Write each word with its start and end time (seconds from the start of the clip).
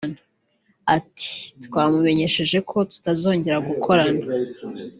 Ati“ 0.95 1.31
Twamumenyesheje 1.65 2.57
ko 2.69 2.77
tutazongera 2.91 3.57
gukorana 3.67 4.23